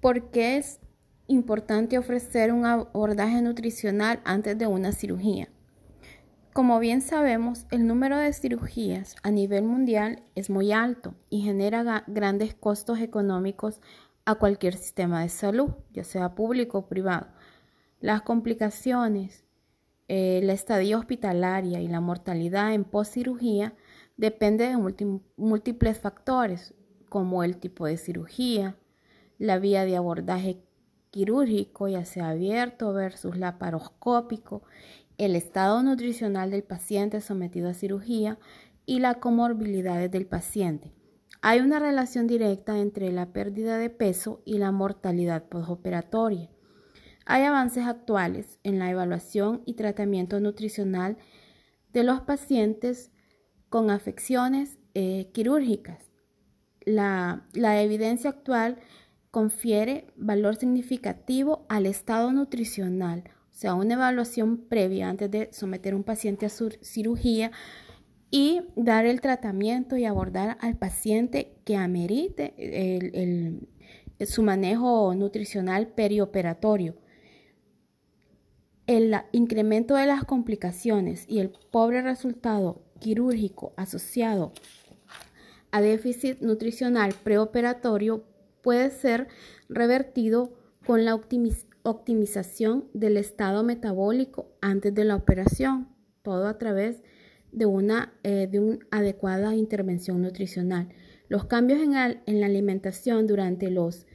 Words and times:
¿Por 0.00 0.30
qué 0.30 0.56
es 0.56 0.80
importante 1.26 1.98
ofrecer 1.98 2.54
un 2.54 2.64
abordaje 2.64 3.42
nutricional 3.42 4.20
antes 4.24 4.56
de 4.56 4.66
una 4.66 4.92
cirugía? 4.92 5.50
Como 6.54 6.78
bien 6.78 7.02
sabemos, 7.02 7.66
el 7.70 7.86
número 7.86 8.16
de 8.16 8.32
cirugías 8.32 9.14
a 9.22 9.30
nivel 9.30 9.64
mundial 9.64 10.22
es 10.34 10.48
muy 10.48 10.72
alto 10.72 11.14
y 11.28 11.42
genera 11.42 12.04
grandes 12.06 12.54
costos 12.54 12.98
económicos 13.00 13.82
a 14.24 14.36
cualquier 14.36 14.74
sistema 14.74 15.20
de 15.20 15.28
salud, 15.28 15.72
ya 15.92 16.02
sea 16.02 16.34
público 16.34 16.78
o 16.78 16.86
privado. 16.86 17.26
Las 18.00 18.22
complicaciones, 18.22 19.44
eh, 20.08 20.40
la 20.42 20.54
estadía 20.54 20.96
hospitalaria 20.96 21.82
y 21.82 21.88
la 21.88 22.00
mortalidad 22.00 22.72
en 22.72 22.84
postcirugía 22.84 23.74
depende 24.16 24.66
de 24.66 24.78
múltiples 25.36 25.98
factores, 25.98 26.72
como 27.10 27.44
el 27.44 27.58
tipo 27.58 27.84
de 27.84 27.98
cirugía, 27.98 28.76
la 29.40 29.58
vía 29.58 29.86
de 29.86 29.96
abordaje 29.96 30.62
quirúrgico, 31.10 31.88
ya 31.88 32.04
sea 32.04 32.28
abierto 32.28 32.92
versus 32.92 33.38
laparoscópico, 33.38 34.62
el 35.16 35.34
estado 35.34 35.82
nutricional 35.82 36.50
del 36.50 36.62
paciente 36.62 37.22
sometido 37.22 37.70
a 37.70 37.74
cirugía 37.74 38.38
y 38.84 39.00
las 39.00 39.16
comorbilidades 39.16 40.10
del 40.10 40.26
paciente. 40.26 40.92
Hay 41.40 41.60
una 41.60 41.78
relación 41.78 42.26
directa 42.26 42.78
entre 42.78 43.10
la 43.12 43.32
pérdida 43.32 43.78
de 43.78 43.88
peso 43.88 44.42
y 44.44 44.58
la 44.58 44.72
mortalidad 44.72 45.48
postoperatoria. 45.48 46.50
Hay 47.24 47.44
avances 47.44 47.86
actuales 47.86 48.58
en 48.62 48.78
la 48.78 48.90
evaluación 48.90 49.62
y 49.64 49.72
tratamiento 49.74 50.38
nutricional 50.38 51.16
de 51.94 52.04
los 52.04 52.20
pacientes 52.20 53.10
con 53.70 53.88
afecciones 53.90 54.78
eh, 54.92 55.30
quirúrgicas. 55.32 56.12
La, 56.82 57.46
la 57.54 57.80
evidencia 57.80 58.30
actual 58.30 58.78
confiere 59.30 60.06
valor 60.16 60.56
significativo 60.56 61.66
al 61.68 61.86
estado 61.86 62.32
nutricional 62.32 63.24
o 63.50 63.62
sea, 63.62 63.74
una 63.74 63.92
evaluación 63.92 64.56
previa 64.56 65.10
antes 65.10 65.30
de 65.30 65.52
someter 65.52 65.92
a 65.92 65.96
un 65.96 66.02
paciente 66.02 66.46
a 66.46 66.48
su 66.48 66.70
cirugía 66.80 67.50
y 68.30 68.62
dar 68.74 69.04
el 69.04 69.20
tratamiento 69.20 69.98
y 69.98 70.06
abordar 70.06 70.56
al 70.60 70.78
paciente 70.78 71.58
que 71.66 71.76
amerite 71.76 72.54
su 74.20 74.42
manejo 74.42 75.14
nutricional 75.14 75.88
perioperatorio. 75.88 76.96
El 78.86 79.14
incremento 79.32 79.94
de 79.94 80.06
las 80.06 80.24
complicaciones 80.24 81.26
y 81.28 81.40
el 81.40 81.50
pobre 81.50 82.00
resultado 82.00 82.82
quirúrgico 82.98 83.74
asociado 83.76 84.52
a 85.70 85.82
déficit 85.82 86.40
nutricional 86.40 87.12
preoperatorio 87.22 88.24
puede 88.62 88.90
ser 88.90 89.28
revertido 89.68 90.52
con 90.86 91.04
la 91.04 91.14
optimización 91.14 92.88
del 92.94 93.16
estado 93.16 93.62
metabólico 93.62 94.52
antes 94.60 94.94
de 94.94 95.04
la 95.04 95.16
operación, 95.16 95.88
todo 96.22 96.46
a 96.46 96.58
través 96.58 97.02
de 97.52 97.66
una, 97.66 98.12
eh, 98.22 98.48
de 98.50 98.78
adecuada 98.90 99.54
intervención 99.54 100.22
nutricional. 100.22 100.88
Los 101.28 101.44
cambios 101.44 101.80
en, 101.80 101.92
la 101.92 102.46
alimentación 102.46 103.26
durante 103.26 103.70
los 103.70 104.06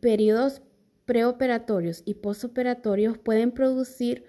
periodos 0.00 0.62
preoperatorios 1.06 2.02
y 2.04 2.14
postoperatorios 2.14 3.16
pueden 3.16 3.52
producir 3.52 4.24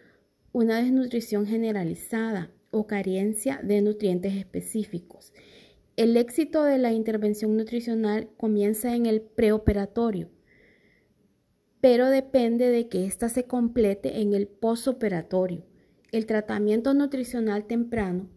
una 0.54 0.78
desnutrición 0.78 1.46
generalizada 1.46 2.52
o 2.72 2.88
carencia 2.88 3.60
de 3.64 3.82
nutrientes 3.82 4.34
específicos. 4.36 5.34
El 6.00 6.16
éxito 6.16 6.64
de 6.64 6.78
la 6.78 6.94
intervención 6.94 7.58
nutricional 7.58 8.30
comienza 8.38 8.96
en 8.96 9.06
el 9.06 9.20
preoperatorio 9.20 10.30
pero 11.82 12.08
depende 12.08 12.70
de 12.70 12.88
que 12.88 13.06
ésta 13.06 13.28
se 13.28 13.44
complete 13.44 14.22
en 14.22 14.34
el 14.34 14.48
posoperatorio. 14.48 15.66
El 16.14 16.26
tratamiento 16.26 16.94
nutricional 16.94 17.66
temprano 17.66 18.30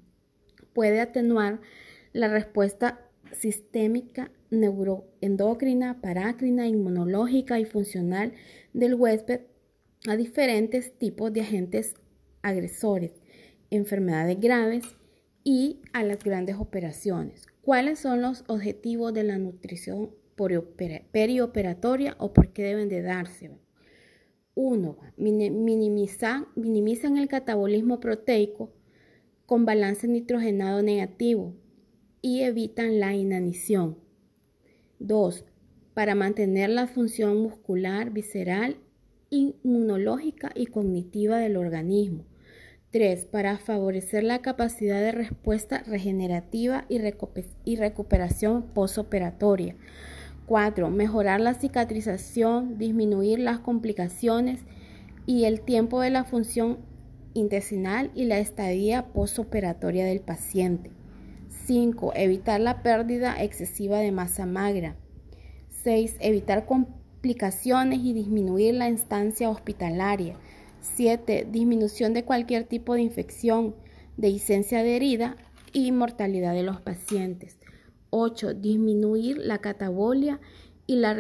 puede 0.72 1.00
atenuar 1.00 1.60
la 2.12 2.26
respuesta 2.26 3.00
sistémica, 3.32 4.32
neuroendocrina, 4.50 6.00
parácrina, 6.00 6.66
inmunológica 6.66 7.60
y 7.60 7.64
funcional 7.64 8.32
del 8.72 8.94
huésped 8.94 9.42
a 10.08 10.16
diferentes 10.16 10.98
tipos 10.98 11.32
de 11.32 11.42
agentes 11.42 11.94
agresores, 12.42 13.12
enfermedades 13.70 14.40
graves 14.40 14.84
y 15.44 15.80
a 15.92 16.02
las 16.02 16.22
grandes 16.22 16.56
operaciones. 16.56 17.46
¿Cuáles 17.62 17.98
son 17.98 18.22
los 18.22 18.44
objetivos 18.48 19.12
de 19.14 19.24
la 19.24 19.38
nutrición 19.38 20.10
perioperatoria 21.12 22.16
o 22.18 22.32
por 22.32 22.52
qué 22.52 22.62
deben 22.62 22.88
de 22.88 23.02
darse. 23.02 23.50
Uno, 24.54 24.98
minimizan, 25.16 26.46
minimizan 26.56 27.16
el 27.16 27.28
catabolismo 27.28 28.00
proteico 28.00 28.72
con 29.46 29.64
balance 29.64 30.06
nitrogenado 30.08 30.82
negativo 30.82 31.54
y 32.20 32.42
evitan 32.42 33.00
la 33.00 33.14
inanición. 33.14 33.98
Dos, 34.98 35.44
para 35.94 36.14
mantener 36.14 36.70
la 36.70 36.86
función 36.86 37.38
muscular, 37.42 38.10
visceral, 38.10 38.76
inmunológica 39.30 40.52
y 40.54 40.66
cognitiva 40.66 41.38
del 41.38 41.56
organismo. 41.56 42.26
3. 42.92 43.24
Para 43.24 43.56
favorecer 43.56 44.22
la 44.22 44.40
capacidad 44.40 45.00
de 45.00 45.12
respuesta 45.12 45.82
regenerativa 45.86 46.84
y, 46.90 47.76
recuperación 47.76 48.62
postoperatoria. 48.74 49.76
4. 50.44 50.90
Mejorar 50.90 51.40
la 51.40 51.54
cicatrización, 51.54 52.76
disminuir 52.76 53.38
las 53.38 53.60
complicaciones 53.60 54.60
y 55.24 55.44
el 55.44 55.62
tiempo 55.62 56.02
de 56.02 56.10
la 56.10 56.24
función 56.24 56.80
intestinal 57.32 58.10
y 58.14 58.26
la 58.26 58.38
estadía 58.38 59.06
postoperatoria 59.06 60.04
del 60.04 60.20
paciente. 60.20 60.90
5. 61.64 62.12
Evitar 62.14 62.60
la 62.60 62.82
pérdida 62.82 63.42
excesiva 63.42 64.00
de 64.00 64.12
masa 64.12 64.44
magra. 64.44 64.96
6. 65.82 66.16
Evitar 66.20 66.66
complicaciones 66.66 68.00
y 68.00 68.12
disminuir 68.12 68.74
la 68.74 68.90
instancia 68.90 69.48
hospitalaria. 69.48 70.36
7. 70.82 71.48
Disminución 71.50 72.12
de 72.12 72.24
cualquier 72.24 72.64
tipo 72.64 72.94
de 72.94 73.02
infección, 73.02 73.74
dehiscencia 74.16 74.82
de 74.82 74.96
herida 74.96 75.36
y 75.72 75.90
mortalidad 75.92 76.52
de 76.52 76.62
los 76.62 76.80
pacientes. 76.80 77.58
8. 78.10 78.54
Disminuir 78.54 79.38
la 79.38 79.58
catabolia 79.58 80.40
y 80.86 80.96
la 80.96 81.16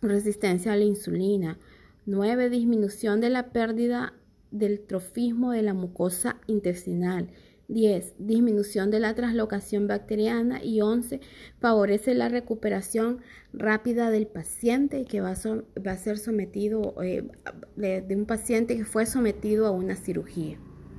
resistencia 0.00 0.72
a 0.72 0.76
la 0.76 0.84
insulina. 0.84 1.58
9. 2.06 2.50
Disminución 2.50 3.20
de 3.20 3.30
la 3.30 3.50
pérdida 3.50 4.14
del 4.50 4.80
trofismo 4.80 5.52
de 5.52 5.62
la 5.62 5.74
mucosa 5.74 6.40
intestinal. 6.46 7.28
10. 7.68 8.14
Disminución 8.18 8.90
de 8.90 9.00
la 9.00 9.14
translocación 9.14 9.86
bacteriana. 9.86 10.62
Y 10.62 10.80
11. 10.80 11.20
Favorece 11.58 12.14
la 12.14 12.28
recuperación 12.28 13.20
rápida 13.52 14.10
del 14.10 14.26
paciente 14.26 15.04
que 15.04 15.20
va 15.20 15.30
a, 15.30 15.96
ser 15.96 16.18
sometido, 16.18 16.94
eh, 17.02 17.28
de 17.76 18.16
un 18.16 18.26
paciente 18.26 18.76
que 18.76 18.84
fue 18.84 19.06
sometido 19.06 19.66
a 19.66 19.70
una 19.70 19.96
cirugía. 19.96 20.58